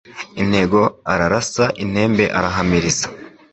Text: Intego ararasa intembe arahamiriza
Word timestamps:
Intego 0.41 0.79
ararasa 1.11 1.63
intembe 1.83 2.25
arahamiriza 2.37 3.05